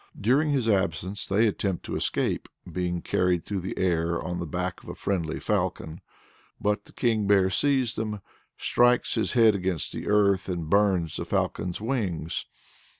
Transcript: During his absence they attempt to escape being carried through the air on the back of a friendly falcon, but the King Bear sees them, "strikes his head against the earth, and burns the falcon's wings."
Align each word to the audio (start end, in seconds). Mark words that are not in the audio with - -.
During 0.19 0.49
his 0.49 0.67
absence 0.67 1.27
they 1.27 1.45
attempt 1.45 1.85
to 1.85 1.95
escape 1.95 2.49
being 2.71 3.03
carried 3.03 3.45
through 3.45 3.59
the 3.59 3.77
air 3.77 4.19
on 4.19 4.39
the 4.39 4.47
back 4.47 4.81
of 4.81 4.89
a 4.89 4.95
friendly 4.95 5.39
falcon, 5.39 6.01
but 6.59 6.85
the 6.85 6.91
King 6.91 7.27
Bear 7.27 7.51
sees 7.51 7.93
them, 7.93 8.19
"strikes 8.57 9.13
his 9.13 9.33
head 9.33 9.53
against 9.53 9.93
the 9.93 10.07
earth, 10.07 10.49
and 10.49 10.67
burns 10.71 11.17
the 11.17 11.23
falcon's 11.25 11.79
wings." 11.79 12.47